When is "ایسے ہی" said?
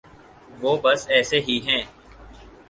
1.09-1.59